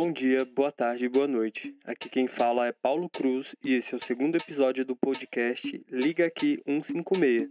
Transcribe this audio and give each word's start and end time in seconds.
Bom 0.00 0.12
dia, 0.12 0.44
boa 0.44 0.70
tarde, 0.70 1.08
boa 1.08 1.26
noite. 1.26 1.74
Aqui 1.84 2.08
quem 2.08 2.28
fala 2.28 2.68
é 2.68 2.72
Paulo 2.72 3.10
Cruz 3.10 3.56
e 3.64 3.74
esse 3.74 3.94
é 3.94 3.96
o 3.96 4.00
segundo 4.00 4.36
episódio 4.36 4.84
do 4.84 4.94
podcast 4.94 5.84
Liga 5.90 6.24
Aqui 6.24 6.62
156. 6.64 7.48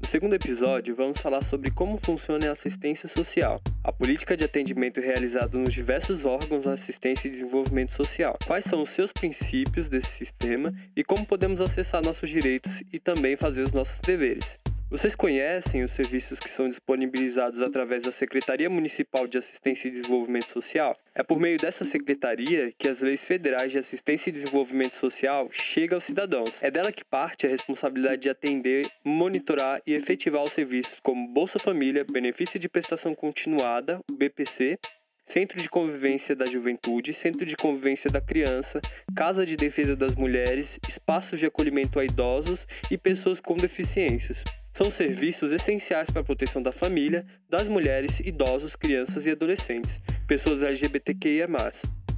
No 0.00 0.08
segundo 0.08 0.34
episódio, 0.34 0.96
vamos 0.96 1.18
falar 1.18 1.44
sobre 1.44 1.70
como 1.70 1.98
funciona 1.98 2.48
a 2.48 2.52
assistência 2.52 3.06
social, 3.06 3.60
a 3.84 3.92
política 3.92 4.34
de 4.34 4.44
atendimento 4.44 4.98
realizado 4.98 5.58
nos 5.58 5.74
diversos 5.74 6.24
órgãos 6.24 6.64
da 6.64 6.72
assistência 6.72 7.28
e 7.28 7.32
desenvolvimento 7.32 7.92
social, 7.92 8.38
quais 8.46 8.64
são 8.64 8.80
os 8.80 8.88
seus 8.88 9.12
princípios 9.12 9.90
desse 9.90 10.08
sistema 10.08 10.72
e 10.96 11.04
como 11.04 11.26
podemos 11.26 11.60
acessar 11.60 12.02
nossos 12.02 12.30
direitos 12.30 12.82
e 12.90 12.98
também 12.98 13.36
fazer 13.36 13.60
os 13.60 13.74
nossos 13.74 14.00
deveres. 14.00 14.58
Vocês 14.90 15.14
conhecem 15.14 15.84
os 15.84 15.92
serviços 15.92 16.40
que 16.40 16.48
são 16.48 16.68
disponibilizados 16.68 17.60
através 17.60 18.02
da 18.02 18.10
Secretaria 18.10 18.68
Municipal 18.68 19.28
de 19.28 19.38
Assistência 19.38 19.86
e 19.86 19.90
Desenvolvimento 19.92 20.50
Social? 20.50 20.98
É 21.14 21.22
por 21.22 21.38
meio 21.38 21.56
dessa 21.58 21.84
secretaria 21.84 22.72
que 22.76 22.88
as 22.88 23.00
leis 23.00 23.22
federais 23.22 23.70
de 23.70 23.78
assistência 23.78 24.30
e 24.30 24.32
desenvolvimento 24.32 24.96
social 24.96 25.48
chegam 25.52 25.98
aos 25.98 26.02
cidadãos. 26.02 26.60
É 26.60 26.72
dela 26.72 26.90
que 26.90 27.04
parte 27.04 27.46
a 27.46 27.48
responsabilidade 27.48 28.22
de 28.22 28.30
atender, 28.30 28.90
monitorar 29.04 29.80
e 29.86 29.94
efetivar 29.94 30.42
os 30.42 30.52
serviços 30.52 30.98
como 30.98 31.28
Bolsa 31.28 31.60
Família, 31.60 32.04
Benefício 32.04 32.58
de 32.58 32.68
Prestação 32.68 33.14
Continuada, 33.14 34.00
BPC, 34.10 34.76
Centro 35.24 35.62
de 35.62 35.70
Convivência 35.70 36.34
da 36.34 36.46
Juventude, 36.46 37.12
Centro 37.12 37.46
de 37.46 37.56
Convivência 37.56 38.10
da 38.10 38.20
Criança, 38.20 38.80
Casa 39.14 39.46
de 39.46 39.56
Defesa 39.56 39.94
das 39.94 40.16
Mulheres, 40.16 40.80
espaços 40.88 41.38
de 41.38 41.46
acolhimento 41.46 42.00
a 42.00 42.04
idosos 42.04 42.66
e 42.90 42.98
pessoas 42.98 43.40
com 43.40 43.56
deficiências. 43.56 44.42
São 44.72 44.90
serviços 44.90 45.52
essenciais 45.52 46.10
para 46.10 46.20
a 46.20 46.24
proteção 46.24 46.62
da 46.62 46.72
família, 46.72 47.26
das 47.48 47.68
mulheres, 47.68 48.20
idosos, 48.20 48.76
crianças 48.76 49.26
e 49.26 49.30
adolescentes, 49.30 50.00
pessoas 50.26 50.62
LGBTQIA+. 50.62 51.48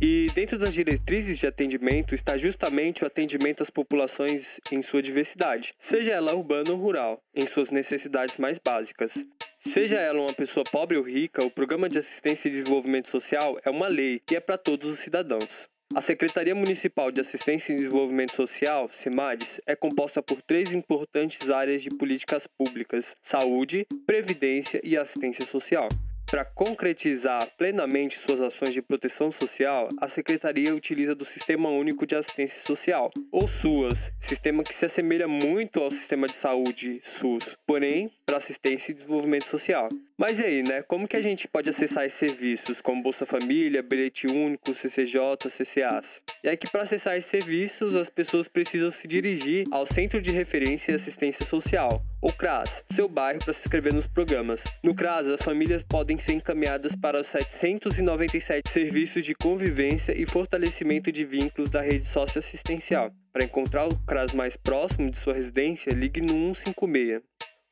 E 0.00 0.30
dentro 0.34 0.58
das 0.58 0.74
diretrizes 0.74 1.38
de 1.38 1.46
atendimento 1.46 2.12
está 2.12 2.36
justamente 2.36 3.04
o 3.04 3.06
atendimento 3.06 3.62
às 3.62 3.70
populações 3.70 4.58
em 4.72 4.82
sua 4.82 5.00
diversidade, 5.00 5.74
seja 5.78 6.10
ela 6.10 6.34
urbana 6.34 6.72
ou 6.72 6.76
rural, 6.76 7.22
em 7.32 7.46
suas 7.46 7.70
necessidades 7.70 8.36
mais 8.36 8.58
básicas. 8.58 9.24
Seja 9.56 10.00
ela 10.00 10.20
uma 10.20 10.34
pessoa 10.34 10.64
pobre 10.64 10.98
ou 10.98 11.04
rica, 11.04 11.44
o 11.44 11.50
Programa 11.50 11.88
de 11.88 11.98
Assistência 11.98 12.48
e 12.48 12.50
Desenvolvimento 12.50 13.08
Social 13.08 13.60
é 13.64 13.70
uma 13.70 13.86
lei 13.86 14.20
que 14.26 14.34
é 14.34 14.40
para 14.40 14.58
todos 14.58 14.90
os 14.90 14.98
cidadãos. 14.98 15.68
A 15.94 16.00
Secretaria 16.00 16.54
Municipal 16.54 17.12
de 17.12 17.20
Assistência 17.20 17.74
e 17.74 17.76
Desenvolvimento 17.76 18.34
Social, 18.34 18.88
SEMADES, 18.88 19.60
é 19.66 19.76
composta 19.76 20.22
por 20.22 20.40
três 20.40 20.72
importantes 20.72 21.50
áreas 21.50 21.82
de 21.82 21.90
políticas 21.90 22.46
públicas: 22.46 23.14
saúde, 23.20 23.86
previdência 24.06 24.80
e 24.82 24.96
assistência 24.96 25.44
social. 25.44 25.88
Para 26.32 26.46
concretizar 26.46 27.46
plenamente 27.58 28.16
suas 28.16 28.40
ações 28.40 28.72
de 28.72 28.80
proteção 28.80 29.30
social, 29.30 29.90
a 30.00 30.08
Secretaria 30.08 30.74
utiliza 30.74 31.14
do 31.14 31.26
Sistema 31.26 31.68
Único 31.68 32.06
de 32.06 32.14
Assistência 32.14 32.62
Social, 32.62 33.10
ou 33.30 33.46
SUAS, 33.46 34.10
sistema 34.18 34.64
que 34.64 34.74
se 34.74 34.86
assemelha 34.86 35.28
muito 35.28 35.78
ao 35.78 35.90
sistema 35.90 36.26
de 36.26 36.34
saúde 36.34 37.00
SUS, 37.02 37.58
porém 37.66 38.10
para 38.24 38.38
assistência 38.38 38.92
e 38.92 38.94
desenvolvimento 38.94 39.46
social. 39.46 39.90
Mas 40.16 40.38
e 40.38 40.44
aí, 40.44 40.62
né? 40.62 40.80
Como 40.80 41.06
que 41.06 41.18
a 41.18 41.22
gente 41.22 41.46
pode 41.46 41.68
acessar 41.68 42.06
esses 42.06 42.18
serviços, 42.18 42.80
como 42.80 43.02
Bolsa 43.02 43.26
Família, 43.26 43.82
Bilhete 43.82 44.26
Único, 44.26 44.72
CCJ, 44.72 45.50
CCAs? 45.50 46.22
E 46.42 46.48
é 46.48 46.56
que 46.56 46.70
para 46.70 46.84
acessar 46.84 47.14
esses 47.14 47.30
serviços, 47.30 47.94
as 47.94 48.08
pessoas 48.08 48.48
precisam 48.48 48.90
se 48.90 49.06
dirigir 49.06 49.66
ao 49.70 49.84
Centro 49.84 50.22
de 50.22 50.30
Referência 50.30 50.92
e 50.92 50.94
Assistência 50.94 51.44
Social, 51.44 52.02
ou 52.22 52.32
CRAS, 52.32 52.84
seu 52.88 53.08
bairro 53.08 53.40
para 53.40 53.52
se 53.52 53.62
inscrever 53.62 53.92
nos 53.92 54.06
programas. 54.06 54.62
No 54.82 54.94
CRAS, 54.94 55.26
as 55.26 55.42
famílias 55.42 55.82
podem 55.82 56.16
ser 56.18 56.34
encaminhadas 56.34 56.94
para 56.94 57.20
os 57.20 57.26
797 57.26 58.70
serviços 58.70 59.24
de 59.24 59.34
convivência 59.34 60.16
e 60.16 60.24
fortalecimento 60.24 61.10
de 61.10 61.24
vínculos 61.24 61.68
da 61.68 61.82
rede 61.82 62.04
socioassistencial. 62.04 63.10
Para 63.32 63.44
encontrar 63.44 63.88
o 63.88 63.98
CRAS 64.06 64.32
mais 64.32 64.56
próximo 64.56 65.10
de 65.10 65.18
sua 65.18 65.34
residência, 65.34 65.90
ligue 65.90 66.20
no 66.20 66.54
156. 66.54 67.22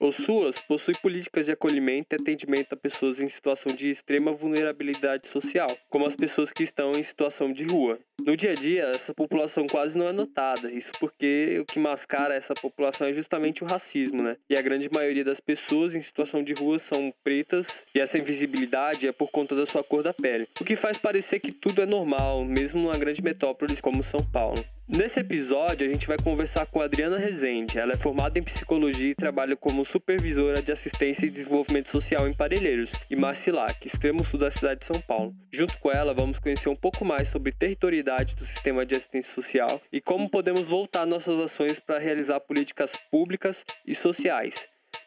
O 0.02 0.10
SUAS 0.10 0.58
possui 0.58 0.94
políticas 0.94 1.44
de 1.44 1.52
acolhimento 1.52 2.14
e 2.14 2.16
atendimento 2.16 2.72
a 2.72 2.76
pessoas 2.76 3.20
em 3.20 3.28
situação 3.28 3.70
de 3.70 3.90
extrema 3.90 4.32
vulnerabilidade 4.32 5.28
social, 5.28 5.68
como 5.90 6.06
as 6.06 6.16
pessoas 6.16 6.50
que 6.50 6.62
estão 6.62 6.92
em 6.92 7.02
situação 7.02 7.52
de 7.52 7.64
rua. 7.64 7.98
No 8.26 8.36
dia 8.36 8.52
a 8.52 8.54
dia, 8.54 8.84
essa 8.94 9.14
população 9.14 9.66
quase 9.66 9.96
não 9.96 10.06
é 10.06 10.12
notada, 10.12 10.70
isso 10.70 10.92
porque 11.00 11.58
o 11.60 11.64
que 11.64 11.78
mascara 11.78 12.34
essa 12.34 12.54
população 12.54 13.06
é 13.06 13.12
justamente 13.12 13.64
o 13.64 13.66
racismo, 13.66 14.22
né? 14.22 14.36
E 14.48 14.56
a 14.56 14.62
grande 14.62 14.90
maioria 14.92 15.24
das 15.24 15.40
pessoas 15.40 15.94
em 15.94 16.02
situação 16.02 16.42
de 16.42 16.52
rua 16.52 16.78
são 16.78 17.12
pretas, 17.24 17.86
e 17.94 18.00
essa 18.00 18.18
invisibilidade 18.18 19.08
é 19.08 19.12
por 19.12 19.30
conta 19.30 19.54
da 19.54 19.64
sua 19.64 19.82
cor 19.82 20.02
da 20.02 20.12
pele, 20.12 20.46
o 20.60 20.64
que 20.64 20.76
faz 20.76 20.98
parecer 20.98 21.40
que 21.40 21.50
tudo 21.50 21.82
é 21.82 21.86
normal, 21.86 22.44
mesmo 22.44 22.80
numa 22.80 22.98
grande 22.98 23.22
metrópole 23.22 23.74
como 23.80 24.02
São 24.02 24.20
Paulo. 24.20 24.62
Nesse 24.92 25.20
episódio, 25.20 25.86
a 25.86 25.90
gente 25.90 26.08
vai 26.08 26.16
conversar 26.18 26.66
com 26.66 26.80
Adriana 26.80 27.16
Rezende. 27.16 27.78
Ela 27.78 27.92
é 27.92 27.96
formada 27.96 28.40
em 28.40 28.42
psicologia 28.42 29.10
e 29.10 29.14
trabalha 29.14 29.54
como 29.54 29.84
supervisora 29.84 30.60
de 30.60 30.72
assistência 30.72 31.26
e 31.26 31.30
desenvolvimento 31.30 31.88
social 31.88 32.26
em 32.26 32.34
Parelheiros 32.34 32.90
e 33.08 33.14
Marcilac, 33.14 33.86
extremo 33.86 34.24
sul 34.24 34.40
da 34.40 34.50
cidade 34.50 34.80
de 34.80 34.86
São 34.86 35.00
Paulo. 35.00 35.32
Junto 35.52 35.78
com 35.78 35.92
ela, 35.92 36.12
vamos 36.12 36.40
conhecer 36.40 36.68
um 36.68 36.74
pouco 36.74 37.04
mais 37.04 37.28
sobre 37.28 37.52
territorialidade 37.52 38.09
do 38.18 38.44
sistema 38.44 38.84
de 38.84 38.96
assistência 38.96 39.32
social 39.32 39.80
e 39.92 40.00
como 40.00 40.28
podemos 40.28 40.66
voltar 40.66 41.06
nossas 41.06 41.38
ações 41.38 41.78
para 41.78 41.98
realizar 41.98 42.40
políticas 42.40 42.92
públicas 43.10 43.64
e 43.86 43.94
sociais. 43.94 44.66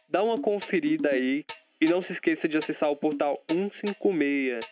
Dá 0.10 0.24
uma 0.24 0.40
conferida 0.40 1.10
aí 1.10 1.46
e 1.82 1.86
não 1.86 2.02
se 2.02 2.14
esqueça 2.14 2.48
de 2.48 2.58
acessar 2.58 2.90
o 2.90 2.96
portal 2.96 3.38
156 3.50 4.66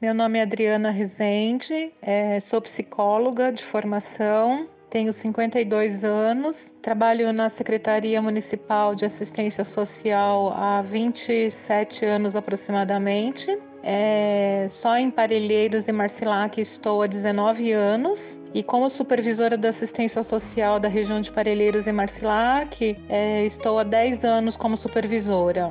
meu 0.00 0.12
nome 0.12 0.38
é 0.38 0.42
Adriana 0.42 0.90
Rezende, 0.90 1.90
é, 2.02 2.38
sou 2.38 2.60
psicóloga 2.60 3.50
de 3.50 3.62
formação, 3.62 4.68
tenho 4.90 5.10
52 5.10 6.04
anos, 6.04 6.74
trabalho 6.82 7.32
na 7.32 7.48
Secretaria 7.48 8.20
Municipal 8.20 8.94
de 8.94 9.06
Assistência 9.06 9.64
Social 9.64 10.52
há 10.54 10.82
27 10.82 12.04
anos 12.04 12.36
aproximadamente. 12.36 13.58
É, 13.86 14.66
só 14.70 14.96
em 14.96 15.10
Parelheiros 15.10 15.88
e 15.88 15.92
Marcilac 15.92 16.58
estou 16.58 17.02
há 17.02 17.06
19 17.06 17.70
anos 17.72 18.40
e 18.54 18.62
como 18.62 18.88
supervisora 18.88 19.58
da 19.58 19.68
assistência 19.68 20.22
social 20.22 20.80
da 20.80 20.88
região 20.88 21.20
de 21.20 21.30
Parelheiros 21.30 21.86
e 21.86 21.92
Marcilac, 21.92 22.96
é, 23.10 23.44
estou 23.44 23.78
há 23.78 23.82
10 23.82 24.24
anos 24.24 24.56
como 24.56 24.74
supervisora. 24.74 25.70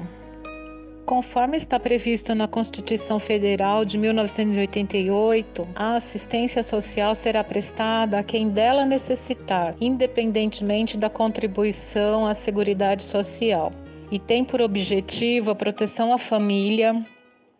Conforme 1.07 1.57
está 1.57 1.79
previsto 1.79 2.35
na 2.35 2.47
Constituição 2.47 3.19
Federal 3.19 3.83
de 3.83 3.97
1988, 3.97 5.67
a 5.75 5.97
assistência 5.97 6.61
social 6.61 7.15
será 7.15 7.43
prestada 7.43 8.19
a 8.19 8.23
quem 8.23 8.49
dela 8.49 8.85
necessitar, 8.85 9.75
independentemente 9.81 10.99
da 10.99 11.09
contribuição 11.09 12.27
à 12.27 12.35
Seguridade 12.35 13.01
Social, 13.01 13.71
e 14.11 14.19
tem 14.19 14.45
por 14.45 14.61
objetivo 14.61 15.49
a 15.49 15.55
proteção 15.55 16.13
à 16.13 16.17
família, 16.19 17.03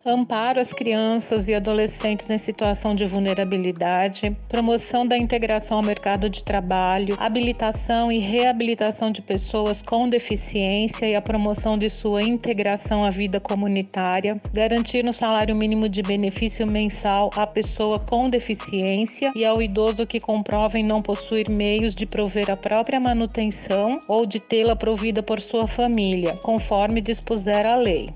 amparo 0.06 0.60
às 0.60 0.72
crianças 0.72 1.48
e 1.48 1.54
adolescentes 1.54 2.28
em 2.28 2.36
situação 2.36 2.94
de 2.94 3.06
vulnerabilidade, 3.06 4.32
promoção 4.48 5.06
da 5.06 5.16
integração 5.16 5.78
ao 5.78 5.82
mercado 5.82 6.28
de 6.28 6.44
trabalho, 6.44 7.16
habilitação 7.18 8.12
e 8.12 8.18
reabilitação 8.18 9.10
de 9.10 9.22
pessoas 9.22 9.80
com 9.80 10.08
deficiência 10.08 11.06
e 11.06 11.14
a 11.14 11.22
promoção 11.22 11.78
de 11.78 11.88
sua 11.88 12.22
integração 12.22 13.04
à 13.04 13.10
vida 13.10 13.40
comunitária, 13.40 14.40
garantir 14.52 15.04
um 15.06 15.12
salário 15.12 15.56
mínimo 15.56 15.88
de 15.88 16.02
benefício 16.02 16.66
mensal 16.66 17.30
à 17.34 17.46
pessoa 17.46 17.98
com 17.98 18.28
deficiência 18.28 19.32
e 19.34 19.44
ao 19.44 19.62
idoso 19.62 20.06
que 20.06 20.20
comprovem 20.20 20.84
não 20.84 21.00
possuir 21.00 21.48
meios 21.48 21.94
de 21.94 22.04
prover 22.04 22.50
a 22.50 22.56
própria 22.56 23.00
manutenção 23.00 24.00
ou 24.06 24.26
de 24.26 24.38
tê-la 24.38 24.76
provida 24.76 25.22
por 25.22 25.40
sua 25.40 25.66
família, 25.66 26.34
conforme 26.42 27.00
dispuser 27.00 27.64
a 27.64 27.76
lei. 27.76 28.12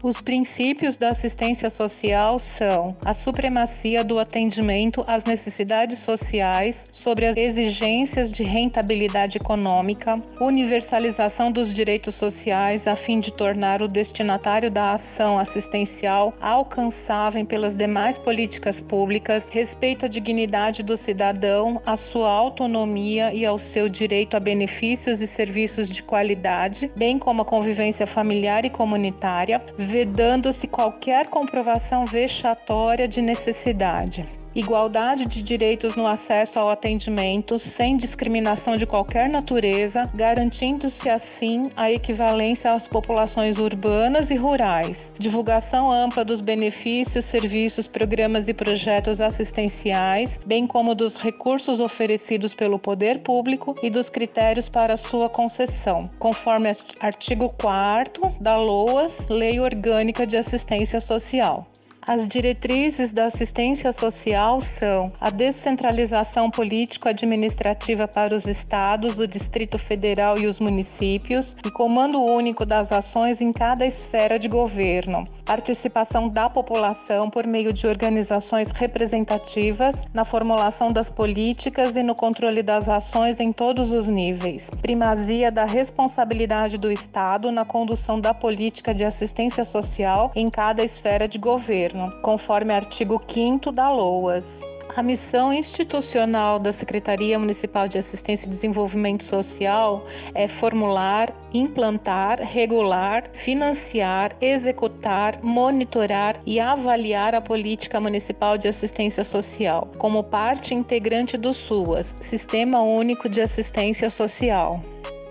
Os 0.00 0.20
princípios 0.20 0.96
da 0.96 1.08
assistência 1.08 1.68
social 1.68 2.38
são 2.38 2.96
a 3.04 3.12
supremacia 3.12 4.04
do 4.04 4.20
atendimento 4.20 5.02
às 5.08 5.24
necessidades 5.24 5.98
sociais 5.98 6.86
sobre 6.92 7.26
as 7.26 7.36
exigências 7.36 8.30
de 8.30 8.44
rentabilidade 8.44 9.38
econômica, 9.38 10.22
universalização 10.40 11.50
dos 11.50 11.74
direitos 11.74 12.14
sociais 12.14 12.86
a 12.86 12.94
fim 12.94 13.18
de 13.18 13.32
tornar 13.32 13.82
o 13.82 13.88
destinatário 13.88 14.70
da 14.70 14.92
ação 14.92 15.36
assistencial 15.36 16.32
alcançável 16.40 17.44
pelas 17.44 17.74
demais 17.74 18.18
políticas 18.18 18.80
públicas, 18.80 19.48
respeito 19.48 20.06
à 20.06 20.08
dignidade 20.08 20.84
do 20.84 20.96
cidadão, 20.96 21.82
à 21.84 21.96
sua 21.96 22.30
autonomia 22.30 23.34
e 23.34 23.44
ao 23.44 23.58
seu 23.58 23.88
direito 23.88 24.36
a 24.36 24.40
benefícios 24.40 25.20
e 25.20 25.26
serviços 25.26 25.88
de 25.88 26.04
qualidade, 26.04 26.88
bem 26.94 27.18
como 27.18 27.42
a 27.42 27.44
convivência 27.44 28.06
familiar 28.06 28.64
e 28.64 28.70
comunitária 28.70 29.60
vedando-se 29.88 30.68
qualquer 30.68 31.28
comprovação 31.28 32.04
vexatória 32.04 33.08
de 33.08 33.22
necessidade 33.22 34.37
igualdade 34.58 35.24
de 35.26 35.42
direitos 35.42 35.94
no 35.94 36.06
acesso 36.06 36.58
ao 36.58 36.68
atendimento, 36.68 37.58
sem 37.58 37.96
discriminação 37.96 38.76
de 38.76 38.86
qualquer 38.86 39.28
natureza, 39.28 40.10
garantindo-se 40.12 41.08
assim 41.08 41.70
a 41.76 41.90
equivalência 41.92 42.72
às 42.72 42.88
populações 42.88 43.58
urbanas 43.58 44.30
e 44.30 44.36
rurais, 44.36 45.12
divulgação 45.18 45.90
ampla 45.90 46.24
dos 46.24 46.40
benefícios, 46.40 47.24
serviços, 47.24 47.86
programas 47.86 48.48
e 48.48 48.54
projetos 48.54 49.20
assistenciais, 49.20 50.40
bem 50.44 50.66
como 50.66 50.94
dos 50.94 51.16
recursos 51.16 51.78
oferecidos 51.78 52.52
pelo 52.52 52.78
poder 52.78 53.20
público 53.20 53.76
e 53.82 53.88
dos 53.88 54.10
critérios 54.10 54.68
para 54.68 54.96
sua 54.96 55.28
concessão, 55.28 56.10
conforme 56.18 56.68
artigo 57.00 57.54
4 57.60 58.34
da 58.40 58.56
LOAS, 58.56 59.28
Lei 59.28 59.60
Orgânica 59.60 60.26
de 60.26 60.36
Assistência 60.36 61.00
Social. 61.00 61.66
As 62.08 62.26
diretrizes 62.26 63.12
da 63.12 63.26
assistência 63.26 63.92
social 63.92 64.62
são 64.62 65.12
a 65.20 65.28
descentralização 65.28 66.50
político-administrativa 66.50 68.08
para 68.08 68.34
os 68.34 68.46
estados, 68.46 69.18
o 69.18 69.26
Distrito 69.26 69.78
Federal 69.78 70.38
e 70.38 70.46
os 70.46 70.58
municípios, 70.58 71.54
e 71.66 71.70
comando 71.70 72.18
único 72.18 72.64
das 72.64 72.92
ações 72.92 73.42
em 73.42 73.52
cada 73.52 73.84
esfera 73.84 74.38
de 74.38 74.48
governo, 74.48 75.28
participação 75.44 76.30
da 76.30 76.48
população 76.48 77.28
por 77.28 77.46
meio 77.46 77.74
de 77.74 77.86
organizações 77.86 78.72
representativas 78.72 80.06
na 80.14 80.24
formulação 80.24 80.90
das 80.90 81.10
políticas 81.10 81.94
e 81.94 82.02
no 82.02 82.14
controle 82.14 82.62
das 82.62 82.88
ações 82.88 83.38
em 83.38 83.52
todos 83.52 83.92
os 83.92 84.08
níveis, 84.08 84.70
primazia 84.80 85.52
da 85.52 85.66
responsabilidade 85.66 86.78
do 86.78 86.90
Estado 86.90 87.52
na 87.52 87.66
condução 87.66 88.18
da 88.18 88.32
política 88.32 88.94
de 88.94 89.04
assistência 89.04 89.62
social 89.62 90.32
em 90.34 90.48
cada 90.48 90.82
esfera 90.82 91.28
de 91.28 91.36
governo 91.36 91.97
governo, 91.98 92.12
conforme 92.22 92.72
artigo 92.72 93.20
5 93.26 93.72
da 93.72 93.90
LOAS. 93.90 94.62
A 94.96 95.02
missão 95.02 95.52
institucional 95.52 96.58
da 96.58 96.72
Secretaria 96.72 97.38
Municipal 97.38 97.86
de 97.86 97.98
Assistência 97.98 98.46
e 98.46 98.50
Desenvolvimento 98.50 99.22
Social 99.22 100.04
é 100.34 100.48
formular, 100.48 101.32
implantar, 101.52 102.40
regular, 102.40 103.24
financiar, 103.32 104.34
executar, 104.40 105.38
monitorar 105.42 106.40
e 106.44 106.58
avaliar 106.58 107.34
a 107.34 107.40
política 107.40 108.00
municipal 108.00 108.56
de 108.58 108.66
assistência 108.66 109.22
social, 109.24 109.88
como 109.98 110.24
parte 110.24 110.74
integrante 110.74 111.36
do 111.36 111.52
SUAS, 111.52 112.16
Sistema 112.20 112.80
Único 112.80 113.28
de 113.28 113.40
Assistência 113.40 114.08
Social. 114.10 114.82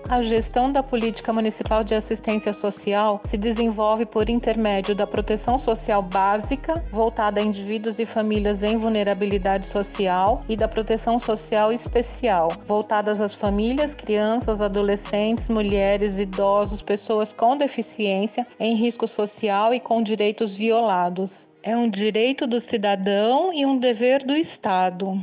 A 0.10 0.22
gestão 0.22 0.72
da 0.72 0.82
política 0.82 1.34
municipal 1.34 1.84
de 1.84 1.94
assistência 1.94 2.54
social 2.54 3.20
se 3.26 3.38
desenvolve 3.38 4.06
por 4.06 4.30
intermédio 4.30 4.96
da 4.96 5.06
proteção 5.06 5.58
social 5.60 6.02
básica, 6.02 6.82
voltada 6.90 7.42
a 7.42 7.44
indivíduos 7.44 8.00
e 8.00 8.06
famílias 8.06 8.64
em 8.64 8.78
vulnerabilidade 8.78 9.66
social, 9.66 10.46
e 10.48 10.56
da 10.56 10.66
proteção 10.66 11.20
social 11.20 11.74
especial, 11.74 12.54
voltadas 12.66 13.20
às 13.20 13.34
famílias, 13.34 13.94
crianças, 13.94 14.62
adolescentes, 14.62 15.50
mulheres, 15.50 16.18
idosos, 16.18 16.82
pessoas 16.82 17.34
com 17.34 17.58
deficiência 17.58 18.48
em 18.58 18.76
risco 18.76 19.10
social 19.10 19.74
e 19.74 19.80
com 19.82 20.02
direitos 20.02 20.56
violados. 20.56 21.50
É 21.62 21.76
um 21.76 21.90
direito 21.90 22.48
do 22.48 22.62
cidadão 22.62 23.52
e 23.54 23.66
um 23.66 23.78
dever 23.78 24.24
do 24.24 24.34
Estado. 24.34 25.22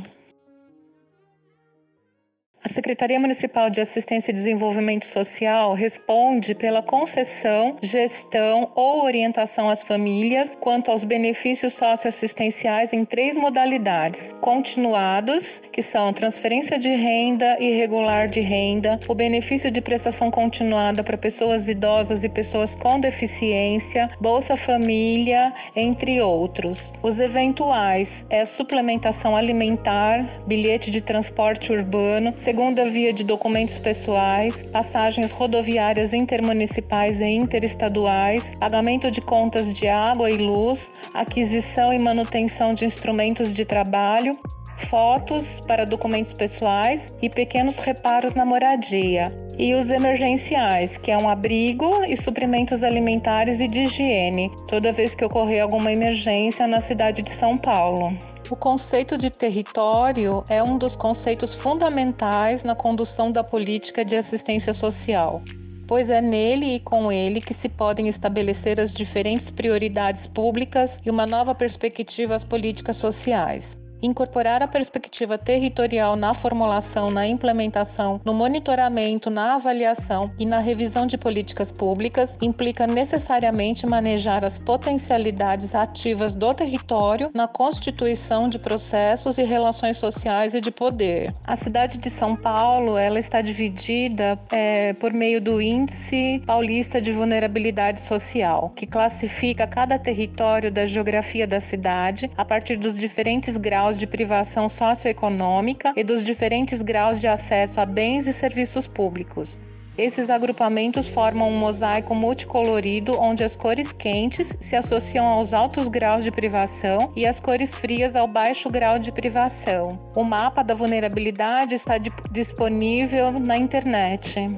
A 2.65 2.69
Secretaria 2.69 3.19
Municipal 3.19 3.69
de 3.69 3.79
Assistência 3.79 4.31
e 4.31 4.33
Desenvolvimento 4.33 5.05
Social 5.05 5.73
responde 5.73 6.55
pela 6.55 6.81
concessão, 6.81 7.77
gestão 7.79 8.71
ou 8.73 9.03
orientação 9.03 9.69
às 9.69 9.83
famílias 9.83 10.57
quanto 10.59 10.89
aos 10.89 11.03
benefícios 11.03 11.75
socioassistenciais 11.75 12.91
em 12.91 13.05
três 13.05 13.37
modalidades: 13.37 14.33
continuados, 14.41 15.61
que 15.71 15.83
são 15.83 16.11
transferência 16.11 16.79
de 16.79 16.89
renda 16.89 17.55
e 17.59 17.69
regular 17.77 18.27
de 18.27 18.39
renda, 18.39 18.99
o 19.07 19.13
benefício 19.13 19.69
de 19.69 19.79
prestação 19.79 20.31
continuada 20.31 21.03
para 21.03 21.19
pessoas 21.19 21.69
idosas 21.69 22.23
e 22.23 22.29
pessoas 22.29 22.75
com 22.75 22.99
deficiência, 22.99 24.09
Bolsa 24.19 24.57
Família, 24.57 25.53
entre 25.75 26.19
outros. 26.19 26.95
Os 27.03 27.19
eventuais 27.19 28.25
é 28.27 28.43
suplementação 28.43 29.35
alimentar, 29.35 30.25
bilhete 30.47 30.89
de 30.89 30.99
transporte 30.99 31.71
urbano, 31.71 32.33
segunda 32.55 32.85
via 32.85 33.11
de 33.11 33.21
documentos 33.21 33.77
pessoais, 33.77 34.63
passagens 34.63 35.29
rodoviárias 35.29 36.13
intermunicipais 36.13 37.19
e 37.19 37.25
interestaduais, 37.25 38.55
pagamento 38.57 39.11
de 39.11 39.19
contas 39.19 39.73
de 39.73 39.89
água 39.89 40.31
e 40.31 40.37
luz, 40.37 40.89
aquisição 41.13 41.93
e 41.93 41.99
manutenção 41.99 42.73
de 42.73 42.85
instrumentos 42.85 43.53
de 43.53 43.65
trabalho, 43.65 44.37
fotos 44.77 45.59
para 45.67 45.85
documentos 45.85 46.31
pessoais 46.31 47.13
e 47.21 47.29
pequenos 47.29 47.77
reparos 47.77 48.33
na 48.35 48.45
moradia. 48.45 49.37
E 49.59 49.73
os 49.73 49.89
emergenciais, 49.89 50.97
que 50.97 51.11
é 51.11 51.17
um 51.17 51.27
abrigo 51.27 52.05
e 52.07 52.15
suprimentos 52.15 52.83
alimentares 52.83 53.59
e 53.59 53.67
de 53.67 53.79
higiene, 53.79 54.49
toda 54.65 54.93
vez 54.93 55.13
que 55.13 55.25
ocorrer 55.25 55.61
alguma 55.61 55.91
emergência 55.91 56.65
na 56.67 56.79
cidade 56.79 57.21
de 57.21 57.31
São 57.31 57.57
Paulo. 57.57 58.17
O 58.47 58.55
conceito 58.55 59.17
de 59.17 59.31
território 59.31 60.43
é 60.47 60.61
um 60.61 60.77
dos 60.77 60.95
conceitos 60.95 61.55
fundamentais 61.55 62.63
na 62.63 62.75
condução 62.75 63.31
da 63.31 63.43
política 63.43 64.05
de 64.05 64.15
assistência 64.15 64.71
social, 64.71 65.41
pois 65.87 66.11
é 66.11 66.21
nele 66.21 66.75
e 66.75 66.79
com 66.79 67.11
ele 67.11 67.41
que 67.41 67.55
se 67.55 67.67
podem 67.67 68.07
estabelecer 68.07 68.79
as 68.79 68.93
diferentes 68.93 69.49
prioridades 69.49 70.27
públicas 70.27 71.01
e 71.03 71.09
uma 71.09 71.25
nova 71.25 71.55
perspectiva 71.55 72.35
às 72.35 72.43
políticas 72.43 72.97
sociais. 72.97 73.75
Incorporar 74.05 74.61
a 74.61 74.67
perspectiva 74.67 75.35
territorial 75.35 76.15
na 76.15 76.35
formulação, 76.35 77.09
na 77.09 77.25
implementação, 77.25 78.21
no 78.23 78.35
monitoramento, 78.35 79.31
na 79.31 79.55
avaliação 79.55 80.31
e 80.37 80.45
na 80.45 80.59
revisão 80.59 81.07
de 81.07 81.17
políticas 81.17 81.71
públicas 81.71 82.37
implica 82.39 82.85
necessariamente 82.85 83.87
manejar 83.87 84.45
as 84.45 84.59
potencialidades 84.59 85.73
ativas 85.73 86.35
do 86.35 86.53
território 86.53 87.31
na 87.33 87.47
constituição 87.47 88.47
de 88.47 88.59
processos 88.59 89.39
e 89.39 89.43
relações 89.43 89.97
sociais 89.97 90.53
e 90.53 90.61
de 90.61 90.69
poder. 90.69 91.33
A 91.43 91.55
cidade 91.55 91.97
de 91.97 92.11
São 92.11 92.35
Paulo 92.35 92.99
ela 92.99 93.17
está 93.17 93.41
dividida 93.41 94.39
é, 94.51 94.93
por 94.93 95.11
meio 95.13 95.41
do 95.41 95.59
Índice 95.59 96.43
Paulista 96.45 97.01
de 97.01 97.11
Vulnerabilidade 97.11 98.01
Social, 98.01 98.71
que 98.75 98.85
classifica 98.85 99.65
cada 99.65 99.97
território 99.97 100.71
da 100.71 100.85
geografia 100.85 101.47
da 101.47 101.59
cidade 101.59 102.29
a 102.37 102.45
partir 102.45 102.77
dos 102.77 102.99
diferentes 102.99 103.57
graus 103.57 103.94
graus 103.95 103.97
de 103.97 104.07
privação 104.07 104.67
socioeconômica 104.67 105.93
e 105.95 106.03
dos 106.03 106.23
diferentes 106.23 106.81
graus 106.81 107.19
de 107.19 107.27
acesso 107.27 107.79
a 107.79 107.85
bens 107.85 108.27
e 108.27 108.33
serviços 108.33 108.87
públicos. 108.87 109.61
Esses 109.97 110.29
agrupamentos 110.29 111.07
formam 111.07 111.49
um 111.49 111.57
mosaico 111.57 112.13
multicolorido 112.13 113.17
onde 113.17 113.45
as 113.45 113.55
cores 113.55 113.93
quentes 113.93 114.57
se 114.59 114.75
associam 114.75 115.25
aos 115.25 115.53
altos 115.53 115.87
graus 115.87 116.21
de 116.21 116.31
privação 116.31 117.13
e 117.15 117.25
as 117.25 117.39
cores 117.39 117.75
frias 117.75 118.13
ao 118.13 118.27
baixo 118.27 118.69
grau 118.69 118.99
de 118.99 119.11
privação. 119.11 119.87
O 120.13 120.23
mapa 120.23 120.61
da 120.61 120.73
vulnerabilidade 120.73 121.73
está 121.75 121.97
disponível 122.29 123.31
na 123.31 123.55
internet. 123.55 124.49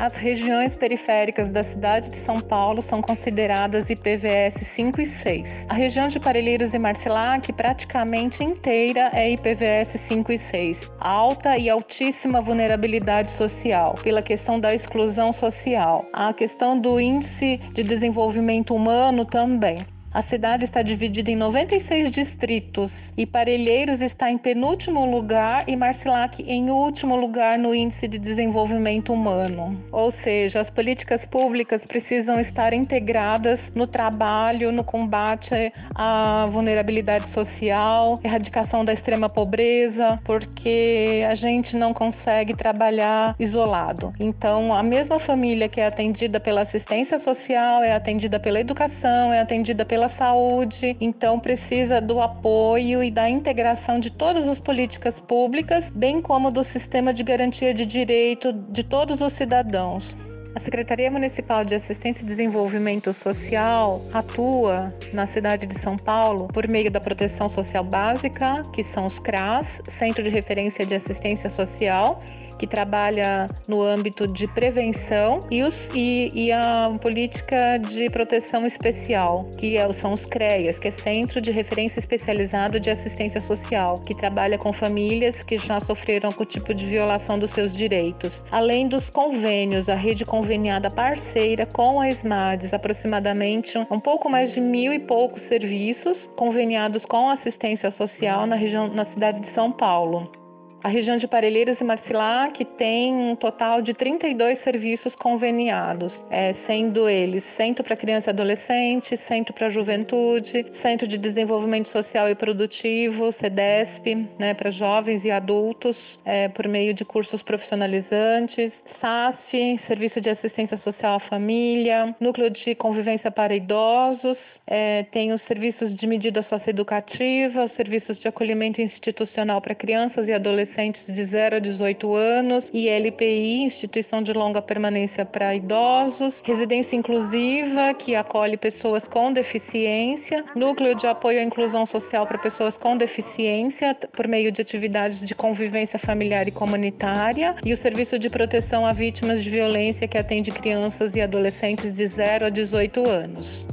As 0.00 0.16
regiões 0.16 0.74
periféricas 0.74 1.50
da 1.50 1.62
cidade 1.62 2.08
de 2.08 2.16
São 2.16 2.40
Paulo 2.40 2.80
são 2.80 3.02
consideradas 3.02 3.90
IPVS 3.90 4.54
5 4.54 4.98
e 4.98 5.04
6. 5.04 5.66
A 5.68 5.74
região 5.74 6.08
de 6.08 6.18
Parelheiros 6.18 6.72
e 6.72 6.78
Marcilac 6.78 7.52
praticamente 7.52 8.42
inteira 8.42 9.10
é 9.12 9.30
IPVS 9.30 10.00
5 10.00 10.32
e 10.32 10.38
6. 10.38 10.88
Alta 10.98 11.58
e 11.58 11.68
altíssima 11.68 12.40
vulnerabilidade 12.40 13.30
social, 13.30 13.94
pela 14.02 14.22
questão 14.22 14.58
da 14.58 14.74
exclusão 14.74 15.34
social. 15.34 16.06
A 16.14 16.32
questão 16.32 16.80
do 16.80 16.98
índice 16.98 17.60
de 17.74 17.82
desenvolvimento 17.82 18.74
humano 18.74 19.26
também. 19.26 19.84
A 20.12 20.22
cidade 20.22 20.64
está 20.64 20.82
dividida 20.82 21.30
em 21.30 21.36
96 21.36 22.10
distritos 22.10 23.14
e 23.16 23.24
Parelheiros 23.24 24.00
está 24.00 24.28
em 24.28 24.36
penúltimo 24.36 25.08
lugar 25.08 25.62
e 25.68 25.76
Marcilac 25.76 26.42
em 26.42 26.68
último 26.68 27.14
lugar 27.14 27.56
no 27.56 27.72
Índice 27.72 28.08
de 28.08 28.18
Desenvolvimento 28.18 29.12
Humano. 29.12 29.80
Ou 29.92 30.10
seja, 30.10 30.58
as 30.58 30.68
políticas 30.68 31.24
públicas 31.24 31.86
precisam 31.86 32.40
estar 32.40 32.72
integradas 32.72 33.70
no 33.72 33.86
trabalho, 33.86 34.72
no 34.72 34.82
combate 34.82 35.72
à 35.94 36.44
vulnerabilidade 36.50 37.28
social, 37.28 38.18
erradicação 38.24 38.84
da 38.84 38.92
extrema 38.92 39.30
pobreza, 39.30 40.18
porque 40.24 41.24
a 41.30 41.36
gente 41.36 41.76
não 41.76 41.94
consegue 41.94 42.56
trabalhar 42.56 43.36
isolado. 43.38 44.12
Então, 44.18 44.74
a 44.74 44.82
mesma 44.82 45.20
família 45.20 45.68
que 45.68 45.80
é 45.80 45.86
atendida 45.86 46.40
pela 46.40 46.62
assistência 46.62 47.16
social, 47.20 47.84
é 47.84 47.92
atendida 47.94 48.40
pela 48.40 48.58
educação, 48.58 49.32
é 49.32 49.38
atendida 49.38 49.84
pela 49.84 49.99
pela 50.00 50.08
saúde, 50.08 50.96
então 50.98 51.38
precisa 51.38 52.00
do 52.00 52.22
apoio 52.22 53.04
e 53.04 53.10
da 53.10 53.28
integração 53.28 54.00
de 54.00 54.08
todas 54.10 54.48
as 54.48 54.58
políticas 54.58 55.20
públicas, 55.20 55.90
bem 55.94 56.22
como 56.22 56.50
do 56.50 56.64
sistema 56.64 57.12
de 57.12 57.22
garantia 57.22 57.74
de 57.74 57.84
direito 57.84 58.50
de 58.50 58.82
todos 58.82 59.20
os 59.20 59.34
cidadãos. 59.34 60.16
A 60.54 60.58
Secretaria 60.58 61.10
Municipal 61.10 61.66
de 61.66 61.74
Assistência 61.74 62.22
e 62.22 62.26
Desenvolvimento 62.26 63.12
Social 63.12 64.00
atua 64.10 64.94
na 65.12 65.26
cidade 65.26 65.66
de 65.66 65.78
São 65.78 65.98
Paulo 65.98 66.48
por 66.48 66.66
meio 66.66 66.90
da 66.90 66.98
Proteção 66.98 67.46
Social 67.46 67.84
Básica, 67.84 68.62
que 68.72 68.82
são 68.82 69.04
os 69.04 69.18
CRAS, 69.18 69.82
Centro 69.84 70.22
de 70.22 70.30
Referência 70.30 70.86
de 70.86 70.94
Assistência 70.94 71.50
Social, 71.50 72.22
que 72.60 72.66
trabalha 72.66 73.46
no 73.66 73.80
âmbito 73.80 74.26
de 74.26 74.46
prevenção, 74.46 75.40
e, 75.50 75.62
os, 75.62 75.90
e, 75.94 76.30
e 76.34 76.52
a 76.52 76.94
política 77.00 77.78
de 77.78 78.10
proteção 78.10 78.66
especial, 78.66 79.48
que 79.56 79.78
é, 79.78 79.90
são 79.92 80.12
os 80.12 80.26
CREAS, 80.26 80.78
que 80.78 80.88
é 80.88 80.90
Centro 80.90 81.40
de 81.40 81.50
Referência 81.50 81.98
Especializado 81.98 82.78
de 82.78 82.90
Assistência 82.90 83.40
Social, 83.40 83.94
que 84.02 84.14
trabalha 84.14 84.58
com 84.58 84.74
famílias 84.74 85.42
que 85.42 85.56
já 85.56 85.80
sofreram 85.80 86.28
algum 86.28 86.44
tipo 86.44 86.74
de 86.74 86.84
violação 86.84 87.38
dos 87.38 87.50
seus 87.50 87.74
direitos. 87.74 88.44
Além 88.50 88.86
dos 88.86 89.08
convênios, 89.08 89.88
a 89.88 89.94
rede 89.94 90.26
conveniada 90.26 90.90
parceira 90.90 91.64
com 91.64 91.98
a 91.98 92.10
SMADES, 92.10 92.74
aproximadamente 92.74 93.78
um 93.90 93.98
pouco 93.98 94.28
mais 94.28 94.52
de 94.52 94.60
mil 94.60 94.92
e 94.92 94.98
poucos 94.98 95.40
serviços 95.40 96.30
conveniados 96.36 97.06
com 97.06 97.30
assistência 97.30 97.90
social 97.90 98.44
na 98.44 98.54
região, 98.54 98.86
na 98.88 99.06
cidade 99.06 99.40
de 99.40 99.46
São 99.46 99.72
Paulo. 99.72 100.39
A 100.82 100.88
região 100.88 101.18
de 101.18 101.28
Parelheiros 101.28 101.78
e 101.82 101.84
Marcilac 101.84 102.64
tem 102.64 103.12
um 103.12 103.36
total 103.36 103.82
de 103.82 103.92
32 103.92 104.58
serviços 104.58 105.14
conveniados, 105.14 106.24
é, 106.30 106.54
sendo 106.54 107.06
eles 107.06 107.44
Centro 107.44 107.84
para 107.84 107.94
Criança 107.94 108.30
e 108.30 108.32
Adolescente, 108.32 109.14
Centro 109.14 109.52
para 109.52 109.68
Juventude, 109.68 110.64
Centro 110.70 111.06
de 111.06 111.18
Desenvolvimento 111.18 111.86
Social 111.86 112.30
e 112.30 112.34
Produtivo, 112.34 113.30
CEDESP, 113.30 114.26
né, 114.38 114.54
para 114.54 114.70
jovens 114.70 115.26
e 115.26 115.30
adultos, 115.30 116.18
é, 116.24 116.48
por 116.48 116.66
meio 116.66 116.94
de 116.94 117.04
cursos 117.04 117.42
profissionalizantes, 117.42 118.82
SASF, 118.86 119.76
Serviço 119.76 120.18
de 120.18 120.30
Assistência 120.30 120.78
Social 120.78 121.16
à 121.16 121.20
Família, 121.20 122.16
Núcleo 122.18 122.48
de 122.48 122.74
Convivência 122.74 123.30
para 123.30 123.54
Idosos, 123.54 124.62
é, 124.66 125.02
tem 125.02 125.30
os 125.30 125.42
serviços 125.42 125.94
de 125.94 126.06
medida 126.06 126.40
socioeducativa, 126.40 127.64
os 127.64 127.72
serviços 127.72 128.18
de 128.18 128.28
acolhimento 128.28 128.80
institucional 128.80 129.60
para 129.60 129.74
crianças 129.74 130.26
e 130.26 130.32
adolescentes 130.32 130.69
adolescentes 130.70 131.06
de 131.06 131.24
0 131.24 131.56
a 131.56 131.58
18 131.58 132.14
anos, 132.14 132.70
ILPI, 132.72 133.62
Instituição 133.62 134.22
de 134.22 134.32
Longa 134.32 134.62
Permanência 134.62 135.24
para 135.24 135.54
Idosos, 135.54 136.40
Residência 136.44 136.96
Inclusiva, 136.96 137.92
que 137.94 138.14
acolhe 138.14 138.56
pessoas 138.56 139.08
com 139.08 139.32
deficiência, 139.32 140.44
Núcleo 140.54 140.94
de 140.94 141.06
Apoio 141.06 141.40
à 141.40 141.42
Inclusão 141.42 141.84
Social 141.84 142.26
para 142.26 142.38
Pessoas 142.38 142.78
com 142.78 142.96
Deficiência, 142.96 143.96
por 144.12 144.28
meio 144.28 144.52
de 144.52 144.62
atividades 144.62 145.26
de 145.26 145.34
convivência 145.34 145.98
familiar 145.98 146.46
e 146.46 146.52
comunitária, 146.52 147.56
e 147.64 147.72
o 147.72 147.76
Serviço 147.76 148.18
de 148.18 148.30
Proteção 148.30 148.86
a 148.86 148.92
Vítimas 148.92 149.42
de 149.42 149.50
Violência, 149.50 150.06
que 150.06 150.18
atende 150.18 150.52
crianças 150.52 151.16
e 151.16 151.20
adolescentes 151.20 151.92
de 151.92 152.06
0 152.06 152.46
a 152.46 152.48
18 152.48 153.08
anos 153.08 153.66